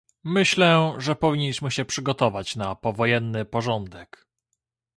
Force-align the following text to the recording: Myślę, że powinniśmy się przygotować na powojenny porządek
Myślę, 0.23 0.93
że 0.97 1.15
powinniśmy 1.15 1.71
się 1.71 1.85
przygotować 1.85 2.55
na 2.55 2.75
powojenny 2.75 3.45
porządek 3.45 4.27